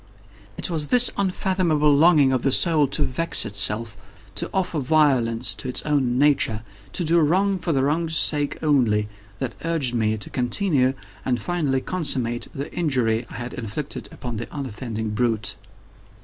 [0.57, 5.83] It was this unfathomable longing of the soul to vex itself—to offer violence to its
[5.83, 11.81] own nature—to do wrong for the wrong's sake only—that urged me to continue and finally
[11.81, 15.55] to consummate the injury I had inflicted upon the unoffending brute.